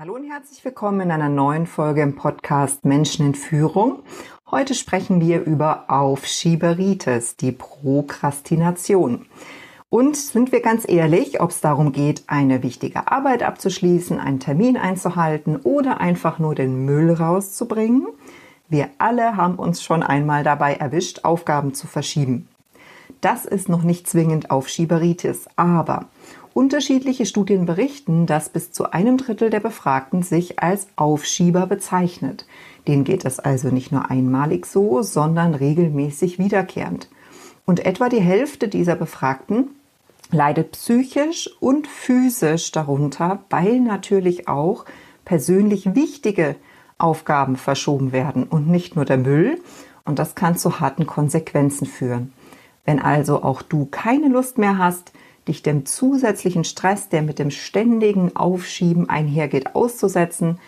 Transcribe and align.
Hallo 0.00 0.14
und 0.14 0.30
herzlich 0.30 0.64
willkommen 0.64 1.00
in 1.00 1.10
einer 1.10 1.28
neuen 1.28 1.66
Folge 1.66 2.02
im 2.02 2.14
Podcast 2.14 2.84
Menschen 2.84 3.26
in 3.26 3.34
Führung. 3.34 4.04
Heute 4.48 4.76
sprechen 4.76 5.20
wir 5.20 5.42
über 5.42 5.90
Aufschieberitis, 5.90 7.34
die 7.34 7.50
Prokrastination. 7.50 9.26
Und 9.90 10.16
sind 10.16 10.52
wir 10.52 10.60
ganz 10.62 10.88
ehrlich, 10.88 11.40
ob 11.40 11.50
es 11.50 11.60
darum 11.60 11.90
geht, 11.90 12.22
eine 12.28 12.62
wichtige 12.62 13.10
Arbeit 13.10 13.42
abzuschließen, 13.42 14.20
einen 14.20 14.38
Termin 14.38 14.76
einzuhalten 14.76 15.56
oder 15.56 16.00
einfach 16.00 16.38
nur 16.38 16.54
den 16.54 16.84
Müll 16.84 17.12
rauszubringen? 17.12 18.06
Wir 18.68 18.90
alle 18.98 19.36
haben 19.36 19.56
uns 19.56 19.82
schon 19.82 20.04
einmal 20.04 20.44
dabei 20.44 20.74
erwischt, 20.74 21.24
Aufgaben 21.24 21.74
zu 21.74 21.88
verschieben. 21.88 22.46
Das 23.20 23.46
ist 23.46 23.68
noch 23.68 23.82
nicht 23.82 24.06
zwingend 24.06 24.52
Aufschieberitis, 24.52 25.48
aber 25.56 26.06
Unterschiedliche 26.58 27.24
Studien 27.24 27.66
berichten, 27.66 28.26
dass 28.26 28.48
bis 28.48 28.72
zu 28.72 28.90
einem 28.90 29.16
Drittel 29.16 29.48
der 29.48 29.60
Befragten 29.60 30.24
sich 30.24 30.58
als 30.58 30.88
Aufschieber 30.96 31.68
bezeichnet. 31.68 32.48
Denen 32.88 33.04
geht 33.04 33.24
es 33.24 33.38
also 33.38 33.68
nicht 33.68 33.92
nur 33.92 34.10
einmalig 34.10 34.66
so, 34.66 35.02
sondern 35.02 35.54
regelmäßig 35.54 36.40
wiederkehrend. 36.40 37.08
Und 37.64 37.86
etwa 37.86 38.08
die 38.08 38.18
Hälfte 38.20 38.66
dieser 38.66 38.96
Befragten 38.96 39.68
leidet 40.32 40.72
psychisch 40.72 41.48
und 41.60 41.86
physisch 41.86 42.72
darunter, 42.72 43.44
weil 43.50 43.78
natürlich 43.78 44.48
auch 44.48 44.84
persönlich 45.24 45.94
wichtige 45.94 46.56
Aufgaben 46.98 47.54
verschoben 47.54 48.10
werden 48.10 48.42
und 48.42 48.66
nicht 48.66 48.96
nur 48.96 49.04
der 49.04 49.18
Müll. 49.18 49.60
Und 50.04 50.18
das 50.18 50.34
kann 50.34 50.56
zu 50.56 50.80
harten 50.80 51.06
Konsequenzen 51.06 51.86
führen. 51.86 52.32
Wenn 52.84 52.98
also 52.98 53.44
auch 53.44 53.62
du 53.62 53.86
keine 53.86 54.26
Lust 54.26 54.58
mehr 54.58 54.76
hast, 54.76 55.12
dich 55.48 55.62
dem 55.62 55.86
zusätzlichen 55.86 56.64
Stress, 56.64 57.08
der 57.08 57.22
mit 57.22 57.38
dem 57.38 57.50
ständigen 57.50 58.36
Aufschieben 58.36 59.08
einhergeht, 59.08 59.74
auszusetzen, 59.74 60.58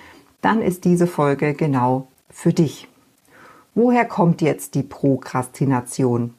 dann 0.40 0.62
ist 0.62 0.84
diese 0.84 1.06
Folge 1.06 1.54
genau 1.54 2.08
für 2.30 2.52
dich. 2.52 2.88
Woher 3.74 4.04
kommt 4.04 4.42
jetzt 4.42 4.74
die 4.74 4.82
Prokrastination? 4.82 6.34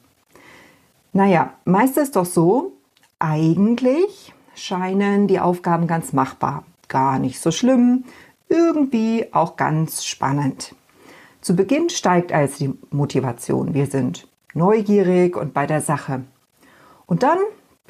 Naja, 1.12 1.54
meist 1.64 1.96
ist 1.96 2.16
doch 2.16 2.26
so, 2.26 2.72
eigentlich 3.18 4.34
scheinen 4.54 5.28
die 5.28 5.40
Aufgaben 5.40 5.86
ganz 5.86 6.12
machbar, 6.12 6.64
gar 6.88 7.18
nicht 7.18 7.40
so 7.40 7.50
schlimm, 7.50 8.04
irgendwie 8.48 9.26
auch 9.32 9.56
ganz 9.56 10.04
spannend. 10.04 10.74
Zu 11.40 11.56
Beginn 11.56 11.90
steigt 11.90 12.32
also 12.32 12.66
die 12.66 12.78
Motivation. 12.90 13.74
Wir 13.74 13.86
sind 13.86 14.28
neugierig 14.54 15.36
und 15.36 15.54
bei 15.54 15.66
der 15.66 15.80
Sache. 15.80 16.24
Und 17.06 17.22
dann 17.22 17.38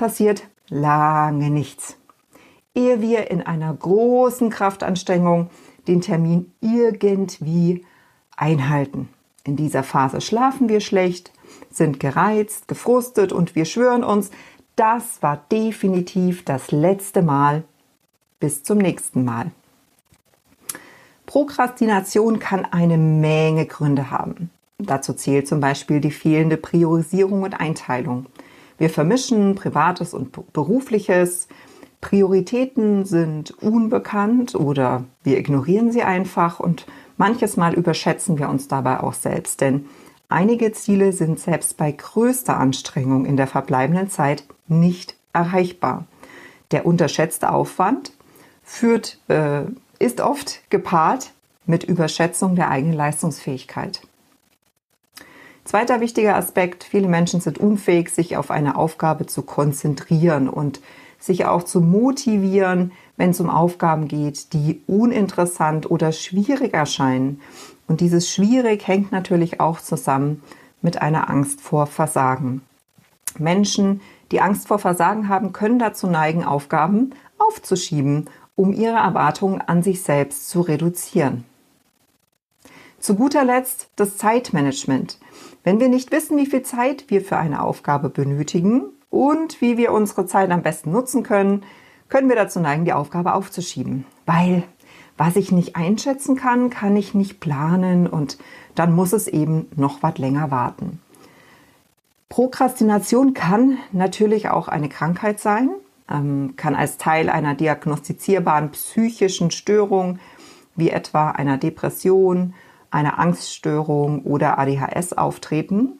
passiert 0.03 0.49
lange 0.69 1.49
nichts. 1.49 1.97
Ehe 2.75 3.01
wir 3.01 3.31
in 3.31 3.41
einer 3.41 3.73
großen 3.73 4.51
Kraftanstrengung 4.51 5.49
den 5.87 6.01
Termin 6.01 6.51
irgendwie 6.61 7.87
einhalten. 8.37 9.09
In 9.45 9.55
dieser 9.55 9.85
Phase 9.85 10.21
schlafen 10.21 10.69
wir 10.69 10.81
schlecht, 10.81 11.31
sind 11.71 12.01
gereizt, 12.01 12.67
gefrustet 12.67 13.33
und 13.33 13.55
wir 13.55 13.65
schwören 13.65 14.03
uns, 14.03 14.33
das 14.75 15.23
war 15.23 15.45
definitiv 15.53 16.45
das 16.45 16.73
letzte 16.73 17.23
Mal. 17.23 17.63
Bis 18.41 18.65
zum 18.65 18.79
nächsten 18.79 19.25
Mal. 19.25 19.53
Prokrastination 21.27 22.41
kann 22.41 22.65
eine 22.65 22.99
Menge 22.99 23.67
Gründe 23.67 24.11
haben. 24.11 24.51
Dazu 24.79 25.13
zählt 25.13 25.47
zum 25.47 25.61
Beispiel 25.61 26.01
die 26.01 26.11
fehlende 26.11 26.57
Priorisierung 26.57 27.43
und 27.45 27.61
Einteilung. 27.61 28.27
Wir 28.83 28.91
vermischen 28.91 29.55
Privates 29.55 30.13
und 30.13 30.53
Berufliches. 30.53 31.47
Prioritäten 32.01 33.05
sind 33.05 33.53
unbekannt 33.63 34.57
oder 34.57 35.05
wir 35.23 35.39
ignorieren 35.39 35.93
sie 35.93 36.03
einfach 36.03 36.59
und 36.59 36.87
manches 37.17 37.57
Mal 37.57 37.75
überschätzen 37.75 38.41
wir 38.41 38.49
uns 38.49 38.67
dabei 38.67 38.99
auch 38.99 39.13
selbst, 39.13 39.61
denn 39.61 39.87
einige 40.29 40.73
Ziele 40.73 41.13
sind 41.13 41.39
selbst 41.39 41.77
bei 41.77 41.93
größter 41.93 42.59
Anstrengung 42.59 43.25
in 43.25 43.37
der 43.37 43.47
verbleibenden 43.47 44.11
Zeit 44.11 44.43
nicht 44.67 45.15
erreichbar. 45.33 46.07
Der 46.73 46.85
unterschätzte 46.85 47.53
Aufwand 47.53 48.11
führt, 48.65 49.21
äh, 49.29 49.61
ist 50.01 50.21
oft 50.21 50.69
gepaart 50.71 51.31
mit 51.67 51.85
Überschätzung 51.85 52.57
der 52.57 52.69
eigenen 52.69 52.97
Leistungsfähigkeit. 52.97 54.03
Zweiter 55.65 56.01
wichtiger 56.01 56.37
Aspekt, 56.37 56.83
viele 56.85 57.09
Menschen 57.09 57.41
sind 57.41 57.59
unfähig, 57.59 58.11
sich 58.11 58.37
auf 58.37 58.51
eine 58.51 58.77
Aufgabe 58.77 59.27
zu 59.27 59.43
konzentrieren 59.43 60.49
und 60.49 60.81
sich 61.21 61.47
auch 61.47 61.63
zu 61.63 61.81
motivieren, 61.81 62.91
wenn 63.17 63.31
es 63.31 63.41
um 63.41 63.49
Aufgaben 63.49 64.09
geht, 64.09 64.53
die 64.53 64.83
uninteressant 64.89 65.89
oder 65.89 66.11
schwierig 66.11 66.75
erscheinen. 66.75 67.41
Und 67.87 68.01
dieses 68.01 68.29
schwierig 68.29 68.87
hängt 68.89 69.13
natürlich 69.13 69.61
auch 69.61 69.81
zusammen 69.81 70.43
mit 70.81 71.01
einer 71.01 71.31
Angst 71.31 71.61
vor 71.61 71.87
Versagen. 71.87 72.63
Menschen, 73.39 74.01
die 74.33 74.41
Angst 74.41 74.67
vor 74.67 74.81
Versagen 74.81 75.29
haben, 75.29 75.53
können 75.53 75.79
dazu 75.79 76.09
neigen, 76.09 76.45
Aufgaben 76.45 77.15
aufzuschieben, 77.39 78.29
um 78.57 78.73
ihre 78.73 78.97
Erwartungen 78.97 79.61
an 79.61 79.83
sich 79.83 80.03
selbst 80.03 80.49
zu 80.49 80.61
reduzieren. 80.61 81.45
Zu 83.03 83.17
guter 83.17 83.45
Letzt 83.45 83.89
das 83.97 84.17
Zeitmanagement. 84.17 85.19
Wenn 85.65 85.81
wir 85.81 85.89
nicht 85.89 86.13
wissen, 86.13 86.39
wie 86.39 86.47
viel 86.47 86.63
Zeit 86.63 87.07
wir 87.09 87.21
für 87.21 87.37
eine 87.37 87.61
Aufgabe 87.61 88.09
benötigen 88.11 88.85
und 89.11 89.61
wie 89.61 89.77
wir 89.77 89.91
unsere 89.91 90.27
Zeit 90.27 90.53
am 90.53 90.63
besten 90.63 90.93
nutzen 90.93 91.25
können, 91.25 91.65
können 92.09 92.29
wir 92.29 92.37
dazu 92.37 92.61
neigen, 92.61 92.85
die 92.85 92.93
Aufgabe 92.93 93.35
aufzuschieben. 93.35 94.07
Weil 94.25 94.63
was 95.17 95.35
ich 95.35 95.51
nicht 95.51 95.75
einschätzen 95.75 96.37
kann, 96.37 96.71
kann 96.71 96.95
ich 96.95 97.13
nicht 97.13 97.41
planen 97.41 98.07
und 98.07 98.39
dann 98.77 98.95
muss 98.95 99.13
es 99.13 99.27
eben 99.27 99.67
noch 99.75 100.05
was 100.05 100.19
länger 100.19 100.53
warten. 100.53 101.01
Prokrastination 102.29 103.35
kann 103.35 103.79
natürlich 103.91 104.49
auch 104.49 104.69
eine 104.69 104.89
Krankheit 104.89 105.41
sein, 105.41 105.71
ähm, 106.09 106.55
kann 106.57 106.77
als 106.77 106.99
Teil 106.99 107.31
einer 107.31 107.57
diagnostizierbaren 107.57 108.71
psychischen 108.71 109.51
Störung 109.51 110.21
wie 110.77 110.91
etwa 110.91 111.33
einer 111.33 111.59
Depression, 111.59 112.55
eine 112.93 113.19
Angststörung 113.19 114.23
oder 114.23 114.59
ADHS 114.59 115.13
auftreten. 115.15 115.99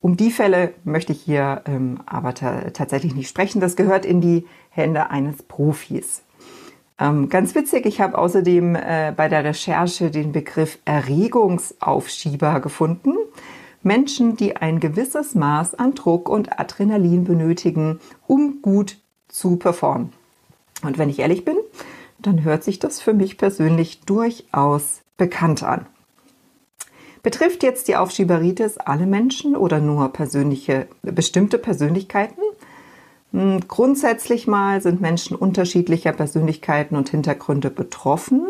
Um 0.00 0.16
die 0.16 0.30
Fälle 0.30 0.74
möchte 0.84 1.12
ich 1.12 1.22
hier 1.22 1.62
ähm, 1.66 2.00
aber 2.06 2.34
tatsächlich 2.34 3.14
nicht 3.14 3.28
sprechen. 3.28 3.60
Das 3.60 3.76
gehört 3.76 4.04
in 4.04 4.20
die 4.20 4.46
Hände 4.70 5.10
eines 5.10 5.42
Profis. 5.42 6.22
Ähm, 6.98 7.28
ganz 7.28 7.54
witzig, 7.54 7.86
ich 7.86 8.00
habe 8.00 8.16
außerdem 8.16 8.74
äh, 8.74 9.12
bei 9.16 9.28
der 9.28 9.44
Recherche 9.44 10.10
den 10.10 10.32
Begriff 10.32 10.78
Erregungsaufschieber 10.84 12.60
gefunden. 12.60 13.14
Menschen, 13.82 14.36
die 14.36 14.56
ein 14.56 14.80
gewisses 14.80 15.34
Maß 15.34 15.74
an 15.74 15.94
Druck 15.94 16.28
und 16.28 16.58
Adrenalin 16.58 17.24
benötigen, 17.24 18.00
um 18.26 18.60
gut 18.62 18.98
zu 19.28 19.56
performen. 19.56 20.12
Und 20.82 20.98
wenn 20.98 21.08
ich 21.08 21.18
ehrlich 21.18 21.44
bin, 21.44 21.56
dann 22.18 22.44
hört 22.44 22.64
sich 22.64 22.78
das 22.78 23.00
für 23.00 23.12
mich 23.12 23.38
persönlich 23.38 24.00
durchaus 24.00 25.02
bekannt 25.16 25.62
an. 25.62 25.86
Betrifft 27.26 27.64
jetzt 27.64 27.88
die 27.88 27.96
Aufschieberitis 27.96 28.78
alle 28.78 29.04
Menschen 29.04 29.56
oder 29.56 29.80
nur 29.80 30.12
persönliche, 30.12 30.86
bestimmte 31.02 31.58
Persönlichkeiten? 31.58 32.40
Hm, 33.32 33.66
grundsätzlich 33.66 34.46
mal 34.46 34.80
sind 34.80 35.00
Menschen 35.00 35.36
unterschiedlicher 35.36 36.12
Persönlichkeiten 36.12 36.94
und 36.94 37.08
Hintergründe 37.08 37.70
betroffen. 37.70 38.46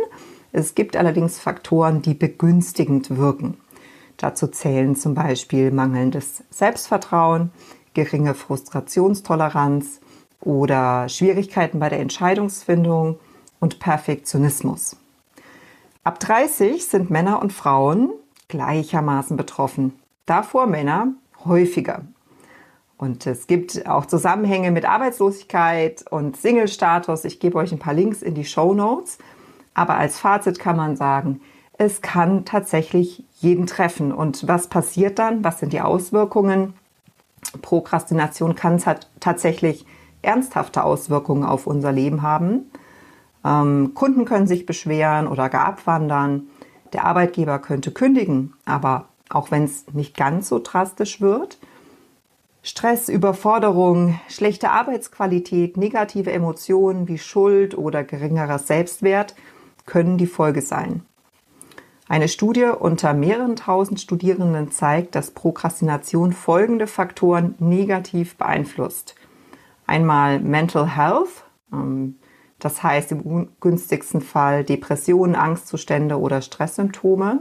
Es 0.53 0.75
gibt 0.75 0.94
allerdings 0.94 1.38
Faktoren, 1.38 2.03
die 2.03 2.12
begünstigend 2.12 3.16
wirken. 3.16 3.56
Dazu 4.19 4.47
zählen 4.47 4.94
zum 4.94 5.14
Beispiel 5.14 5.70
mangelndes 5.70 6.44
Selbstvertrauen, 6.50 7.53
geringe 7.94 8.34
Frustrationstoleranz 8.34 10.00
oder 10.43 11.08
Schwierigkeiten 11.08 11.78
bei 11.78 11.88
der 11.88 12.00
Entscheidungsfindung 12.00 13.19
und 13.58 13.79
Perfektionismus. 13.79 14.99
Ab 16.05 16.20
30 16.20 16.84
sind 16.84 17.08
Männer 17.08 17.40
und 17.40 17.55
Frauen 17.55 18.11
gleichermaßen 18.48 19.37
betroffen. 19.37 19.93
Davor 20.26 20.66
Männer 20.66 21.08
häufiger. 21.44 22.02
Und 22.98 23.26
es 23.26 23.46
gibt 23.46 23.87
auch 23.87 24.06
Zusammenhänge 24.06 24.70
mit 24.70 24.87
Arbeitslosigkeit 24.87 26.04
und 26.10 26.37
Single-Status. 26.37 27.25
Ich 27.25 27.40
gebe 27.40 27.58
euch 27.58 27.72
ein 27.72 27.78
paar 27.78 27.94
Links 27.94 28.22
in 28.22 28.34
die 28.34 28.44
Show 28.44 28.72
Notes. 28.75 29.19
Aber 29.75 29.96
als 29.96 30.19
Fazit 30.19 30.58
kann 30.58 30.76
man 30.76 30.96
sagen, 30.96 31.40
es 31.76 32.00
kann 32.00 32.46
tatsächlich 32.46 33.25
jeden 33.34 33.66
treffen. 33.66 34.12
Und 34.12 34.48
was 34.48 34.69
passiert 34.69 35.19
dann? 35.19 35.44
Was 35.44 35.60
sind 35.60 35.75
die 35.75 35.82
Auswirkungen? 35.82 36.72
Prokrastination 37.60 38.54
kann 38.54 38.82
tatsächlich 39.20 39.84
ernsthafte 40.22 40.82
Auswirkungen 40.82 41.44
auf 41.44 41.66
unser 41.66 41.93
Leben 41.93 42.22
haben. 42.22 42.70
Ähm, 43.44 43.93
Kunden 43.94 44.25
können 44.25 44.46
sich 44.46 44.64
beschweren 44.64 45.28
oder 45.28 45.50
gar 45.50 45.66
abwandern. 45.66 46.48
Der 46.93 47.05
Arbeitgeber 47.05 47.59
könnte 47.59 47.91
kündigen, 47.91 48.55
aber 48.65 49.09
auch 49.29 49.50
wenn 49.50 49.65
es 49.65 49.87
nicht 49.93 50.17
ganz 50.17 50.49
so 50.49 50.61
drastisch 50.62 51.21
wird, 51.21 51.59
Stress, 52.62 53.09
Überforderung, 53.09 54.19
schlechte 54.29 54.71
Arbeitsqualität, 54.71 55.77
negative 55.77 56.33
Emotionen 56.33 57.06
wie 57.06 57.17
Schuld 57.19 57.79
oder 57.79 58.03
geringerer 58.03 58.59
Selbstwert 58.59 59.37
können 59.85 60.19
die 60.19 60.27
Folge 60.27 60.62
sein. 60.62 61.03
Eine 62.09 62.27
Studie 62.27 62.65
unter 62.65 63.15
mehreren 63.15 63.55
tausend 63.55 64.00
Studierenden 64.00 64.73
zeigt, 64.73 65.15
dass 65.15 65.31
Prokrastination 65.31 66.32
folgende 66.32 66.89
Faktoren 66.89 67.55
negativ 67.61 68.37
beeinflusst. 68.37 69.15
Einmal 69.87 70.41
Mental 70.41 70.97
Health, 70.97 71.44
ähm, 71.73 72.17
das 72.58 72.82
heißt 72.82 73.12
im 73.12 73.20
ungünstigsten 73.20 74.20
Fall 74.20 74.64
Depressionen, 74.64 75.35
Angstzustände 75.35 76.19
oder 76.19 76.41
Stresssymptome. 76.41 77.41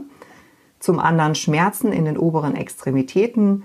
Zum 0.78 0.98
anderen 0.98 1.34
Schmerzen 1.34 1.92
in 1.92 2.04
den 2.04 2.18
oberen 2.18 2.54
Extremitäten. 2.54 3.64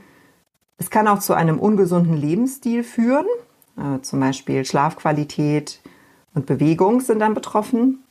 Es 0.77 0.89
kann 0.89 1.07
auch 1.07 1.19
zu 1.19 1.33
einem 1.33 1.59
ungesunden 1.59 2.15
Lebensstil 2.15 2.83
führen, 2.83 3.25
äh, 3.77 4.01
zum 4.01 4.19
Beispiel 4.21 4.65
Schlafqualität 4.65 5.81
und 6.33 6.45
Bewegung 6.45 7.01
sind 7.01 7.19
dann 7.19 7.33
betroffen 7.33 8.03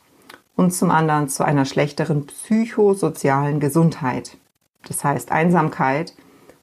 und 0.55 0.71
zum 0.71 0.91
anderen 0.91 1.27
zu 1.27 1.43
einer 1.43 1.65
schlechteren 1.65 2.27
psychosozialen 2.27 3.59
Gesundheit. 3.59 4.37
Das 4.87 5.03
heißt, 5.03 5.31
Einsamkeit 5.31 6.13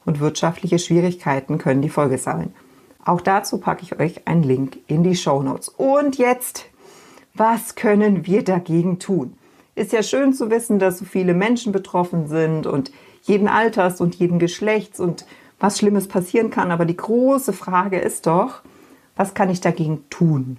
und 0.05 0.21
wirtschaftliche 0.21 0.79
Schwierigkeiten 0.79 1.59
können 1.59 1.83
die 1.83 1.89
Folge 1.89 2.19
sein. 2.19 2.55
Auch 3.05 3.21
dazu 3.21 3.59
packe 3.59 3.83
ich 3.83 3.99
euch 3.99 4.29
einen 4.29 4.43
Link 4.43 4.79
in 4.87 5.03
die 5.03 5.17
Show 5.17 5.43
Notes. 5.43 5.69
Und 5.69 6.19
jetzt, 6.19 6.67
was 7.39 7.75
können 7.75 8.27
wir 8.27 8.43
dagegen 8.45 8.99
tun? 8.99 9.35
Ist 9.75 9.93
ja 9.93 10.03
schön 10.03 10.33
zu 10.33 10.51
wissen, 10.51 10.79
dass 10.79 10.99
so 10.99 11.05
viele 11.05 11.35
Menschen 11.35 11.73
betroffen 11.73 12.27
sind 12.27 12.67
und 12.67 12.91
jeden 13.23 13.49
Alters 13.49 14.01
und 14.01 14.17
jeden 14.17 14.39
Geschlechts 14.39 14.99
und 14.99 15.25
was 15.61 15.79
Schlimmes 15.79 16.09
passieren 16.09 16.51
kann. 16.51 16.71
Aber 16.71 16.85
die 16.85 16.97
große 16.97 17.53
Frage 17.53 17.99
ist 17.99 18.27
doch, 18.27 18.63
was 19.17 19.35
kann 19.35 19.51
ich 19.51 19.61
dagegen 19.61 20.05
tun? 20.11 20.59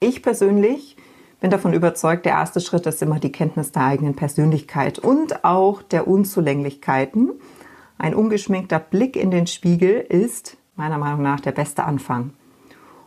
Ich 0.00 0.22
persönlich 0.22 0.96
bin 1.40 1.50
davon 1.50 1.74
überzeugt, 1.74 2.24
der 2.24 2.32
erste 2.32 2.60
Schritt 2.60 2.86
ist 2.86 3.02
immer 3.02 3.18
die 3.18 3.32
Kenntnis 3.32 3.72
der 3.72 3.84
eigenen 3.84 4.16
Persönlichkeit 4.16 4.98
und 4.98 5.44
auch 5.44 5.82
der 5.82 6.08
Unzulänglichkeiten. 6.08 7.32
Ein 7.98 8.14
ungeschminkter 8.14 8.78
Blick 8.78 9.16
in 9.16 9.30
den 9.30 9.46
Spiegel 9.46 10.00
ist 10.00 10.56
meiner 10.76 10.98
Meinung 10.98 11.22
nach 11.22 11.40
der 11.40 11.52
beste 11.52 11.84
Anfang. 11.84 12.32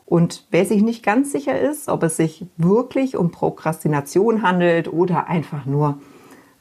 Und 0.09 0.47
wer 0.51 0.65
sich 0.65 0.81
nicht 0.81 1.03
ganz 1.03 1.31
sicher 1.31 1.59
ist, 1.59 1.88
ob 1.88 2.03
es 2.03 2.17
sich 2.17 2.45
wirklich 2.57 3.15
um 3.15 3.31
Prokrastination 3.31 4.41
handelt 4.41 4.91
oder 4.91 5.27
einfach 5.27 5.65
nur 5.65 6.00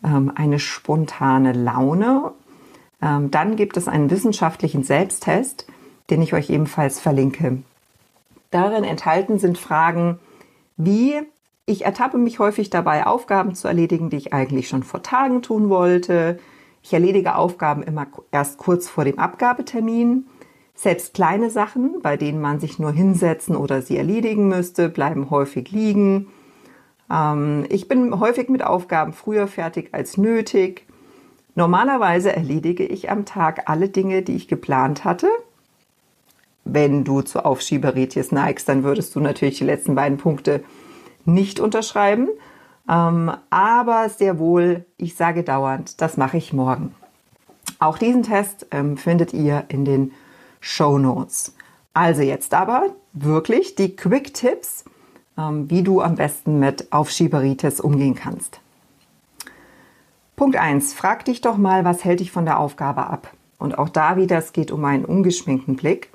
ähm, 0.05 0.31
eine 0.35 0.59
spontane 0.59 1.53
Laune, 1.53 2.33
ähm, 3.01 3.31
dann 3.31 3.57
gibt 3.57 3.77
es 3.77 3.89
einen 3.89 4.11
wissenschaftlichen 4.11 4.83
Selbsttest, 4.83 5.67
den 6.11 6.21
ich 6.21 6.35
euch 6.35 6.51
ebenfalls 6.51 7.01
verlinke. 7.01 7.63
Darin 8.51 8.85
enthalten 8.85 9.39
sind 9.39 9.59
Fragen 9.59 10.19
wie 10.79 11.21
ich 11.67 11.85
ertappe 11.85 12.17
mich 12.17 12.39
häufig 12.39 12.71
dabei, 12.71 13.07
Aufgaben 13.07 13.55
zu 13.55 13.69
erledigen, 13.69 14.09
die 14.09 14.17
ich 14.17 14.33
eigentlich 14.33 14.69
schon 14.69 14.85
vor 14.85 15.03
Tagen 15.03 15.43
tun 15.43 15.69
wollte. 15.69 16.39
Ich 16.83 16.95
erledige 16.95 17.35
Aufgaben 17.35 17.83
immer 17.83 18.07
erst 18.31 18.57
kurz 18.57 18.89
vor 18.89 19.05
dem 19.05 19.19
Abgabetermin. 19.19 20.27
Selbst 20.81 21.13
kleine 21.13 21.51
Sachen, 21.51 22.03
bei 22.03 22.17
denen 22.17 22.41
man 22.41 22.61
sich 22.61 22.79
nur 22.79 22.93
hinsetzen 22.93 23.57
oder 23.57 23.83
sie 23.83 23.97
erledigen 23.97 24.47
müsste, 24.47 24.89
bleiben 24.89 25.29
häufig 25.29 25.73
liegen. 25.73 26.29
Ähm, 27.11 27.67
ich 27.69 27.89
bin 27.89 28.21
häufig 28.21 28.49
mit 28.49 28.63
Aufgaben 28.63 29.13
früher 29.13 29.49
fertig 29.49 29.89
als 29.91 30.19
nötig. 30.19 30.87
Normalerweise 31.57 32.33
erledige 32.33 32.85
ich 32.85 33.11
am 33.11 33.25
Tag 33.25 33.69
alle 33.69 33.89
Dinge, 33.89 34.23
die 34.23 34.37
ich 34.37 34.47
geplant 34.47 35.05
hatte. 35.05 35.27
Wenn 36.63 37.03
du 37.03 37.23
zu 37.23 37.45
Aufschieberitis 37.45 38.31
neigst, 38.31 38.69
dann 38.69 38.85
würdest 38.85 39.17
du 39.17 39.21
natürlich 39.21 39.59
die 39.59 39.65
letzten 39.65 39.97
beiden 39.97 40.19
Punkte 40.19 40.63
nicht 41.25 41.59
unterschreiben. 41.59 42.29
Ähm, 42.89 43.33
aber 43.51 44.09
sehr 44.11 44.39
wohl, 44.39 44.85
ich 44.97 45.17
sage 45.17 45.43
dauernd, 45.43 46.01
das 46.01 46.17
mache 46.17 46.37
ich 46.37 46.53
morgen. 46.53 46.95
Auch 47.81 47.99
diesen 47.99 48.23
Test 48.23 48.69
ähm, 48.71 48.97
findet 48.97 49.35
ihr 49.35 49.65
in 49.71 49.85
den 49.85 50.13
Show 50.61 50.99
Notes. 50.99 51.55
Also 51.95 52.23
jetzt 52.23 52.55
aber 52.55 52.87
wirklich 53.13 53.75
die 53.75 53.97
Quick 53.97 54.35
Tipps, 54.35 54.85
ähm, 55.37 55.71
wie 55.71 55.83
du 55.83 56.01
am 56.01 56.17
besten 56.17 56.59
mit 56.59 56.93
Aufschieberitis 56.93 57.81
umgehen 57.81 58.15
kannst. 58.15 58.61
Punkt 60.37 60.57
1. 60.57 60.95
Frag 60.95 61.25
dich 61.25 61.41
doch 61.41 61.57
mal, 61.57 61.85
was 61.85 62.05
hält 62.05 62.21
dich 62.21 62.31
von 62.31 62.45
der 62.45 62.61
Aufgabe 62.61 63.09
ab? 63.09 63.33
Und 63.59 63.77
auch 63.77 63.89
da 63.89 64.17
wieder, 64.17 64.39
es 64.39 64.53
geht 64.53 64.71
um 64.71 64.85
einen 64.85 65.05
ungeschminkten 65.05 65.75
Blick. 65.75 66.11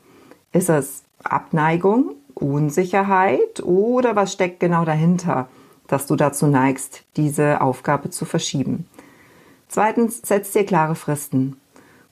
Ist 0.54 0.70
es 0.70 1.04
Abneigung? 1.24 2.16
Unsicherheit 2.34 3.62
oder 3.64 4.16
was 4.16 4.34
steckt 4.34 4.60
genau 4.60 4.86
dahinter, 4.86 5.50
dass 5.88 6.08
du 6.08 6.16
dazu 6.16 6.48
neigst, 6.48 7.04
diese 7.16 7.62
Aufgabe 7.62 8.10
zu 8.10 8.26
verschieben? 8.26 8.88
Zweitens, 9.68 10.22
setz 10.24 10.52
dir 10.52 10.66
klare 10.66 10.96
Fristen. 10.96 11.58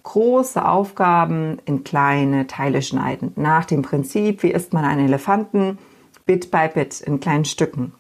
Große 0.04 0.68
Aufgaben 0.68 1.60
in 1.66 1.84
kleine 1.84 2.48
Teile 2.48 2.82
schneiden. 2.82 3.34
Nach 3.36 3.66
dem 3.66 3.82
Prinzip, 3.82 4.44
wie 4.44 4.52
isst 4.52 4.74
man 4.74 4.84
einen 4.84 5.06
Elefanten? 5.06 5.78
Bit 6.26 6.52
by 6.52 6.70
Bit 6.74 7.02
in 7.02 7.20
kleinen 7.20 7.46
Stücken. 7.46 7.94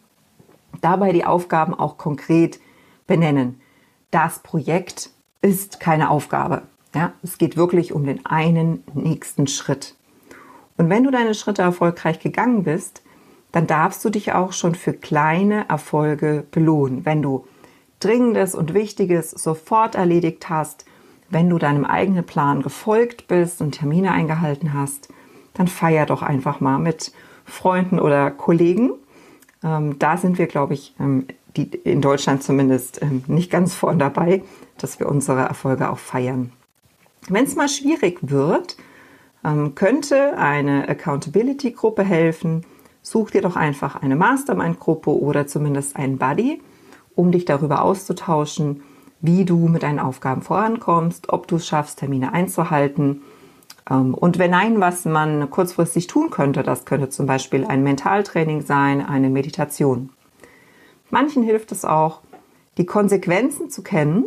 Dabei 0.81 1.12
die 1.12 1.25
Aufgaben 1.25 1.74
auch 1.74 1.98
konkret 1.98 2.59
benennen. 3.07 3.62
Das 4.09 4.39
Projekt 4.39 5.12
ist 5.42 5.80
keine 5.80 6.09
Aufgabe. 6.09 6.63
Ja, 6.95 7.13
es 7.24 7.38
geht 7.38 7.56
wirklich 7.56 7.94
um 7.94 8.06
den 8.06 8.25
einen 8.25 8.83
nächsten 8.94 9.47
Schritt. 9.47 9.95
Und 10.77 10.89
wenn 10.89 11.04
du 11.04 11.12
deine 11.12 11.36
Schritte 11.36 11.62
erfolgreich 11.62 12.19
gegangen 12.19 12.63
bist, 12.63 13.04
dann 13.51 13.68
darfst 13.68 14.04
du 14.04 14.09
dich 14.09 14.33
auch 14.33 14.54
schon 14.54 14.75
für 14.75 14.94
kleine 14.94 15.69
Erfolge 15.69 16.45
belohnen. 16.51 17.06
Wenn 17.06 17.21
du 17.21 17.45
Dringendes 18.00 18.56
und 18.56 18.74
Wichtiges 18.74 19.31
sofort 19.31 19.95
erledigt 19.95 20.50
hast, 20.50 20.86
wenn 21.31 21.50
du 21.50 21.57
deinem 21.57 21.86
eigenen 21.86 22.25
Plan 22.25 22.62
gefolgt 22.62 23.28
bist 23.28 23.62
und 23.62 23.72
Termine 23.72 24.12
eingehalten 24.12 24.74
hast, 24.74 25.10
dann 25.54 25.68
feier 25.68 26.06
doch 26.06 26.22
einfach 26.22 26.60
mal 26.60 26.78
mit 26.78 27.12
Freunden 27.45 28.00
oder 28.00 28.30
Kollegen. 28.31 28.92
Ähm, 29.63 29.98
da 29.98 30.18
sind 30.18 30.38
wir, 30.38 30.48
glaube 30.48 30.74
ich, 30.74 30.94
ähm, 31.00 31.25
die, 31.56 31.63
in 31.63 32.01
Deutschland 32.01 32.44
zumindest 32.44 33.01
ähm, 33.01 33.24
nicht 33.28 33.50
ganz 33.50 33.74
vorn 33.74 34.00
dabei, 34.00 34.44
dass 34.78 35.00
wir 35.00 35.10
unsere 35.10 35.42
Erfolge 35.42 35.89
auch 35.89 35.98
feiern. 35.98 36.51
Wenn 37.30 37.45
es 37.45 37.56
mal 37.56 37.69
schwierig 37.69 38.19
wird, 38.22 38.78
ähm, 39.44 39.75
könnte 39.75 40.38
eine 40.38 40.88
Accountability-Gruppe 40.88 42.04
helfen. 42.04 42.66
Such 43.01 43.31
dir 43.31 43.42
doch 43.42 43.56
einfach 43.56 43.95
eine 44.01 44.16
Mastermind-Gruppe 44.16 45.12
oder 45.12 45.47
zumindest 45.47 45.95
einen 45.95 46.18
Buddy, 46.18 46.61
um 47.16 47.31
dich 47.31 47.45
darüber 47.45 47.81
auszutauschen, 47.83 48.83
wie 49.21 49.45
du 49.45 49.68
mit 49.68 49.83
deinen 49.83 49.99
Aufgaben 49.99 50.42
vorankommst, 50.42 51.30
ob 51.30 51.47
du 51.47 51.57
es 51.57 51.68
schaffst, 51.68 51.99
Termine 51.99 52.33
einzuhalten. 52.33 53.21
Ähm, 53.90 54.13
und 54.13 54.40
wenn 54.40 54.51
nein, 54.51 54.80
was 54.80 55.06
man 55.06 55.49
kurzfristig 55.49 56.07
tun 56.07 56.30
könnte, 56.30 56.63
das 56.63 56.85
könnte 56.85 57.09
zum 57.09 57.25
Beispiel 57.25 57.66
ein 57.66 57.83
Mentaltraining 57.83 58.61
sein, 58.61 59.06
eine 59.06 59.30
Meditation. 59.30 60.09
Manchen 61.09 61.44
hilft 61.44 61.71
es 61.71 61.85
auch, 61.85 62.21
die 62.78 62.85
Konsequenzen 62.85 63.69
zu 63.69 63.83
kennen. 63.83 64.25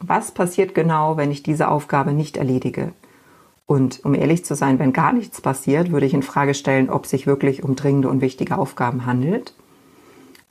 Was 0.00 0.32
passiert 0.32 0.74
genau, 0.74 1.16
wenn 1.16 1.30
ich 1.30 1.42
diese 1.42 1.68
Aufgabe 1.68 2.12
nicht 2.12 2.36
erledige? 2.36 2.92
Und 3.66 4.04
um 4.04 4.14
ehrlich 4.14 4.44
zu 4.44 4.54
sein, 4.54 4.78
wenn 4.78 4.92
gar 4.92 5.12
nichts 5.12 5.40
passiert, 5.40 5.92
würde 5.92 6.06
ich 6.06 6.14
in 6.14 6.22
Frage 6.22 6.54
stellen, 6.54 6.90
ob 6.90 7.06
sich 7.06 7.26
wirklich 7.26 7.62
um 7.62 7.76
dringende 7.76 8.08
und 8.08 8.20
wichtige 8.20 8.58
Aufgaben 8.58 9.06
handelt. 9.06 9.54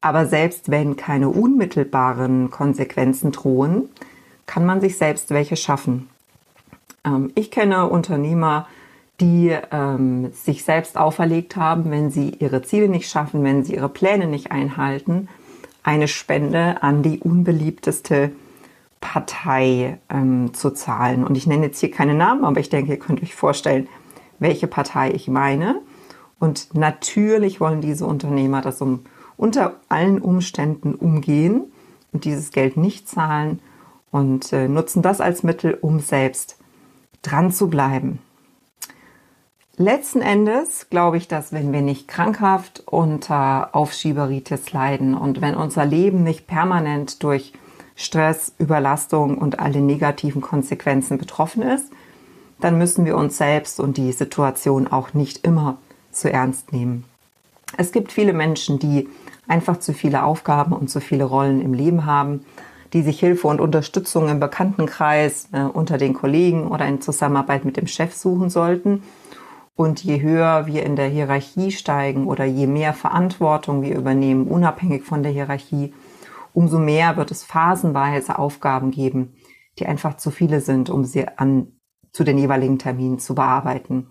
Aber 0.02 0.26
selbst 0.26 0.70
wenn 0.72 0.96
keine 0.96 1.30
unmittelbaren 1.30 2.50
Konsequenzen 2.50 3.32
drohen, 3.32 3.90
kann 4.48 4.66
man 4.66 4.82
sich 4.82 4.98
selbst 4.98 5.30
welche 5.30 5.56
schaffen. 5.56 6.10
Ähm, 7.06 7.32
ich 7.36 7.52
kenne 7.52 7.88
Unternehmer, 7.88 8.68
die 9.20 9.56
ähm, 9.72 10.32
sich 10.34 10.64
selbst 10.64 10.98
auferlegt 10.98 11.56
haben, 11.56 11.92
wenn 11.92 12.10
sie 12.10 12.32
ihre 12.40 12.64
Ziele 12.64 12.90
nicht 12.90 13.10
schaffen, 13.10 13.44
wenn 13.44 13.64
sie 13.64 13.76
ihre 13.76 13.90
Pläne 13.90 14.26
nicht 14.26 14.52
einhalten, 14.52 15.30
eine 15.84 16.08
Spende 16.08 16.82
an 16.82 17.04
die 17.04 17.20
unbeliebteste 17.20 18.32
Partei 19.00 20.00
ähm, 20.10 20.54
zu 20.54 20.72
zahlen. 20.72 21.24
Und 21.24 21.38
ich 21.38 21.48
nenne 21.48 21.68
jetzt 21.68 21.80
hier 21.80 21.92
keine 21.92 22.16
Namen, 22.16 22.44
aber 22.44 22.60
ich 22.60 22.70
denke, 22.70 22.92
ihr 22.92 23.00
könnt 23.00 23.22
euch 23.22 23.36
vorstellen, 23.36 23.88
welche 24.40 24.68
Partei 24.68 25.12
ich 25.12 25.28
meine. 25.28 25.82
Und 26.40 26.74
natürlich 26.74 27.60
wollen 27.60 27.82
diese 27.82 28.06
Unternehmer 28.06 28.62
das 28.62 28.82
um, 28.82 29.02
unter 29.42 29.78
allen 29.90 30.22
Umständen 30.22 30.94
umgehen 30.94 31.64
und 32.14 32.26
dieses 32.26 32.52
Geld 32.52 32.78
nicht 32.78 33.10
zahlen 33.10 33.60
und 34.12 34.54
äh, 34.54 34.68
nutzen 34.68 35.02
das 35.02 35.20
als 35.20 35.42
Mittel, 35.42 35.74
um 35.82 36.00
selbst 36.00 36.58
dran 37.24 37.52
zu 37.52 37.68
bleiben. 37.68 38.20
Letzten 39.78 40.22
Endes 40.22 40.92
glaube 40.92 41.18
ich, 41.18 41.28
dass 41.28 41.52
wenn 41.52 41.74
wir 41.74 41.82
nicht 41.82 42.08
krankhaft 42.08 42.84
unter 42.86 43.76
Aufschieberitis 43.76 44.74
leiden 44.74 45.16
und 45.16 45.42
wenn 45.42 45.56
unser 45.56 45.86
Leben 45.86 46.24
nicht 46.24 46.46
permanent 46.46 47.24
durch 47.24 47.52
Stress, 47.96 48.54
Überlastung 48.60 49.40
und 49.40 49.60
alle 49.60 49.82
negativen 49.82 50.42
Konsequenzen 50.42 51.18
betroffen 51.18 51.64
ist, 51.64 51.92
dann 52.60 52.78
müssen 52.78 53.06
wir 53.06 53.18
uns 53.18 53.40
selbst 53.40 53.80
und 53.80 53.98
die 53.98 54.12
Situation 54.12 54.88
auch 54.88 55.16
nicht 55.16 55.48
immer 55.48 55.80
zu 56.12 56.32
ernst 56.32 56.74
nehmen. 56.74 57.06
Es 57.78 57.92
gibt 57.92 58.12
viele 58.12 58.34
Menschen, 58.34 58.78
die 58.78 59.08
einfach 59.52 59.78
zu 59.78 59.94
viele 59.94 60.24
Aufgaben 60.24 60.74
und 60.74 60.90
zu 60.90 61.02
viele 61.02 61.26
Rollen 61.26 61.62
im 61.62 61.74
Leben 61.74 62.06
haben, 62.06 62.46
die 62.94 63.04
sich 63.04 63.20
Hilfe 63.20 63.48
und 63.48 63.62
Unterstützung 63.62 64.30
im 64.30 64.40
Bekanntenkreis, 64.40 65.50
äh, 65.52 65.62
unter 65.62 65.98
den 65.98 66.14
Kollegen 66.14 66.68
oder 66.68 66.88
in 66.88 67.02
Zusammenarbeit 67.02 67.66
mit 67.66 67.78
dem 67.78 67.88
Chef 67.88 68.16
suchen 68.16 68.50
sollten. 68.50 69.04
Und 69.76 70.04
je 70.04 70.22
höher 70.22 70.68
wir 70.68 70.84
in 70.84 70.96
der 70.96 71.08
Hierarchie 71.08 71.72
steigen 71.72 72.28
oder 72.28 72.46
je 72.46 72.68
mehr 72.68 72.94
Verantwortung 72.94 73.82
wir 73.82 73.96
übernehmen, 73.96 74.48
unabhängig 74.48 75.04
von 75.04 75.24
der 75.24 75.32
Hierarchie, 75.32 75.94
umso 76.54 76.80
mehr 76.80 77.18
wird 77.18 77.32
es 77.32 77.44
phasenweise 77.44 78.38
Aufgaben 78.38 78.92
geben, 78.92 79.34
die 79.80 79.86
einfach 79.86 80.18
zu 80.18 80.32
viele 80.32 80.60
sind, 80.60 80.90
um 80.90 81.06
sie 81.06 81.28
an, 81.28 81.68
zu 82.12 82.24
den 82.24 82.38
jeweiligen 82.38 82.78
Terminen 82.78 83.20
zu 83.20 83.36
bearbeiten. 83.36 84.08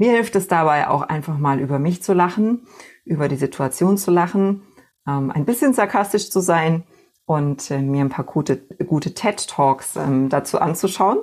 Mir 0.00 0.12
hilft 0.12 0.34
es 0.34 0.48
dabei 0.48 0.88
auch 0.88 1.02
einfach 1.02 1.36
mal 1.36 1.60
über 1.60 1.78
mich 1.78 2.02
zu 2.02 2.14
lachen, 2.14 2.66
über 3.04 3.28
die 3.28 3.36
Situation 3.36 3.98
zu 3.98 4.10
lachen, 4.10 4.62
ähm, 5.06 5.30
ein 5.30 5.44
bisschen 5.44 5.74
sarkastisch 5.74 6.30
zu 6.30 6.40
sein 6.40 6.84
und 7.26 7.70
äh, 7.70 7.82
mir 7.82 8.00
ein 8.00 8.08
paar 8.08 8.24
gute, 8.24 8.56
gute 8.86 9.12
TED 9.12 9.46
Talks 9.46 9.96
ähm, 9.96 10.30
dazu 10.30 10.58
anzuschauen. 10.58 11.18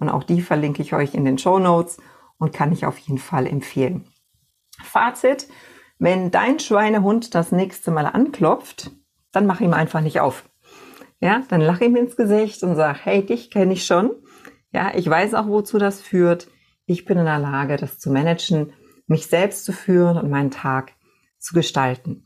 Und 0.00 0.08
auch 0.08 0.24
die 0.24 0.42
verlinke 0.42 0.82
ich 0.82 0.92
euch 0.92 1.14
in 1.14 1.24
den 1.24 1.38
Show 1.38 1.60
Notes 1.60 1.98
und 2.36 2.52
kann 2.52 2.72
ich 2.72 2.84
auf 2.84 2.98
jeden 2.98 3.18
Fall 3.18 3.46
empfehlen. 3.46 4.08
Fazit, 4.82 5.46
wenn 6.00 6.32
dein 6.32 6.58
Schweinehund 6.58 7.32
das 7.32 7.52
nächste 7.52 7.92
Mal 7.92 8.06
anklopft, 8.06 8.90
dann 9.30 9.46
mach 9.46 9.60
ihm 9.60 9.72
einfach 9.72 10.00
nicht 10.00 10.18
auf. 10.18 10.50
Ja, 11.20 11.44
dann 11.48 11.60
lach 11.60 11.80
ihm 11.80 11.94
ins 11.94 12.16
Gesicht 12.16 12.64
und 12.64 12.74
sag, 12.74 13.06
hey, 13.06 13.24
dich 13.24 13.52
kenne 13.52 13.72
ich 13.72 13.86
schon. 13.86 14.10
Ja, 14.72 14.90
ich 14.96 15.08
weiß 15.08 15.34
auch, 15.34 15.46
wozu 15.46 15.78
das 15.78 16.00
führt. 16.00 16.48
Ich 16.86 17.04
bin 17.04 17.18
in 17.18 17.24
der 17.24 17.40
Lage, 17.40 17.76
das 17.76 17.98
zu 17.98 18.10
managen, 18.10 18.72
mich 19.08 19.26
selbst 19.26 19.64
zu 19.64 19.72
führen 19.72 20.16
und 20.16 20.30
meinen 20.30 20.52
Tag 20.52 20.92
zu 21.38 21.52
gestalten. 21.52 22.24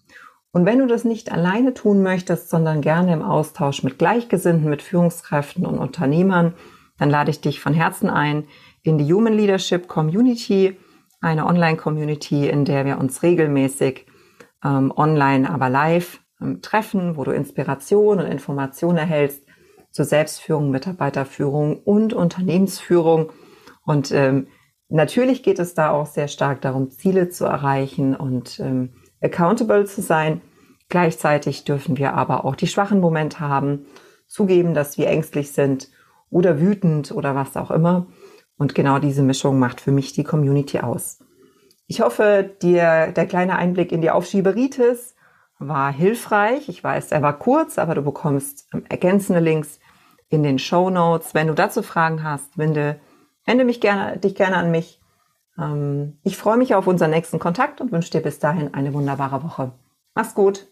Und 0.52 0.67
wenn 0.67 0.81
du 0.81 0.87
das 0.87 1.05
nicht 1.05 1.33
alleine 1.33 1.73
tun 1.73 2.02
möchtest, 2.02 2.50
sondern 2.50 2.83
gerne 2.83 3.12
im 3.12 3.23
Austausch 3.23 3.83
mit 3.83 3.99
Gleichgesinnten, 3.99 4.69
mit 4.69 4.83
Führungskräften 4.83 5.64
und 5.64 5.79
Unternehmern, 5.79 6.55
dann 6.99 7.09
lade 7.09 7.31
ich 7.31 7.40
dich 7.40 7.61
von 7.61 7.73
Herzen 7.73 8.11
ein 8.11 8.49
in 8.83 8.99
die 8.99 9.12
Human 9.12 9.33
Leadership 9.33 9.88
Community, 9.88 10.76
eine 11.23 11.47
Online-Community, 11.47 12.49
in 12.49 12.64
der 12.64 12.85
wir 12.85 12.99
uns 12.99 13.23
regelmäßig 13.23 14.07
ähm, 14.62 14.93
online, 14.95 15.50
aber 15.50 15.71
live 15.71 16.21
ähm, 16.40 16.61
treffen, 16.61 17.17
wo 17.17 17.25
du 17.25 17.31
Inspiration 17.31 18.19
und 18.19 18.26
Information 18.26 18.99
erhältst 18.99 19.43
zur 19.90 20.05
Selbstführung, 20.05 20.71
Mitarbeiterführung 20.71 21.79
und 21.83 22.12
Unternehmensführung 22.12 23.33
und 23.90 24.12
ähm, 24.12 24.47
natürlich 24.88 25.42
geht 25.42 25.59
es 25.59 25.75
da 25.75 25.90
auch 25.90 26.06
sehr 26.06 26.28
stark 26.28 26.61
darum, 26.61 26.92
Ziele 26.92 27.28
zu 27.28 27.44
erreichen 27.44 28.14
und 28.14 28.61
ähm, 28.61 28.94
accountable 29.20 29.85
zu 29.85 30.00
sein. 30.00 30.42
Gleichzeitig 30.88 31.64
dürfen 31.64 31.99
wir 31.99 32.14
aber 32.14 32.44
auch 32.44 32.54
die 32.54 32.68
schwachen 32.68 33.00
Momente 33.00 33.40
haben, 33.40 33.87
zugeben, 34.28 34.75
dass 34.75 34.97
wir 34.97 35.09
ängstlich 35.09 35.50
sind 35.50 35.88
oder 36.30 36.61
wütend 36.61 37.11
oder 37.11 37.35
was 37.35 37.56
auch 37.56 37.73
immer. 37.73 38.06
Und 38.56 38.76
genau 38.76 39.00
diese 39.00 39.25
Mischung 39.25 39.59
macht 39.59 39.80
für 39.80 39.90
mich 39.90 40.12
die 40.12 40.23
Community 40.23 40.78
aus. 40.78 41.18
Ich 41.88 42.00
hoffe, 42.00 42.49
dir 42.62 43.11
der 43.11 43.26
kleine 43.26 43.56
Einblick 43.56 43.90
in 43.90 44.02
die 44.02 44.11
Aufschieberitis 44.12 45.16
war 45.59 45.92
hilfreich. 45.92 46.68
Ich 46.68 46.85
weiß, 46.85 47.11
er 47.11 47.23
war 47.23 47.40
kurz, 47.40 47.76
aber 47.76 47.97
du 47.97 48.02
bekommst 48.02 48.68
ähm, 48.73 48.85
ergänzende 48.88 49.40
Links 49.40 49.80
in 50.28 50.44
den 50.44 50.61
Show 50.61 50.90
Notes. 50.90 51.35
Wenn 51.35 51.49
du 51.49 51.54
dazu 51.54 51.82
Fragen 51.82 52.23
hast, 52.23 52.56
wende 52.56 53.00
Wende 53.50 53.64
mich 53.64 53.80
gerne, 53.80 54.16
dich 54.16 54.37
gerne 54.37 54.59
an 54.59 54.71
mich. 54.71 55.00
Ähm, 55.59 56.21
ich 56.23 56.37
freue 56.37 56.57
mich 56.57 56.76
auf 56.76 56.87
unseren 56.87 57.11
nächsten 57.11 57.40
Kontakt 57.40 57.80
und 57.80 57.90
wünsche 57.90 58.12
dir 58.12 58.21
bis 58.21 58.38
dahin 58.38 58.75
eine 58.75 58.95
wunderbare 58.95 59.42
Woche. 59.42 59.73
Mach's 60.14 60.37
gut. 60.37 60.69